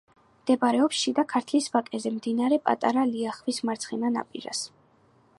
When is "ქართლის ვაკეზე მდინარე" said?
1.33-2.57